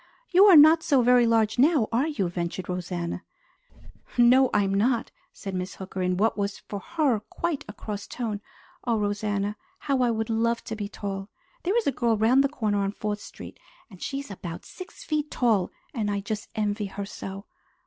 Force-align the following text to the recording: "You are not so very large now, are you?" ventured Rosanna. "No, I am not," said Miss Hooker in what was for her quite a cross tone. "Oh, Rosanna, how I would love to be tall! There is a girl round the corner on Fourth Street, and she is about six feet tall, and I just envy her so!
"You 0.31 0.45
are 0.45 0.55
not 0.55 0.81
so 0.81 1.03
very 1.03 1.27
large 1.27 1.59
now, 1.59 1.87
are 1.91 2.07
you?" 2.07 2.27
ventured 2.27 2.67
Rosanna. 2.67 3.23
"No, 4.17 4.49
I 4.51 4.63
am 4.63 4.73
not," 4.73 5.11
said 5.31 5.53
Miss 5.53 5.75
Hooker 5.75 6.01
in 6.01 6.17
what 6.17 6.35
was 6.35 6.57
for 6.57 6.79
her 6.79 7.19
quite 7.19 7.63
a 7.67 7.73
cross 7.73 8.07
tone. 8.07 8.41
"Oh, 8.83 8.97
Rosanna, 8.97 9.57
how 9.77 10.01
I 10.01 10.09
would 10.09 10.31
love 10.31 10.63
to 10.63 10.75
be 10.75 10.89
tall! 10.89 11.29
There 11.61 11.77
is 11.77 11.85
a 11.85 11.91
girl 11.91 12.17
round 12.17 12.43
the 12.43 12.49
corner 12.49 12.79
on 12.79 12.93
Fourth 12.93 13.19
Street, 13.21 13.59
and 13.91 14.01
she 14.01 14.17
is 14.19 14.31
about 14.31 14.65
six 14.65 15.03
feet 15.03 15.29
tall, 15.29 15.69
and 15.93 16.09
I 16.09 16.19
just 16.19 16.49
envy 16.55 16.87
her 16.87 17.05
so! 17.05 17.45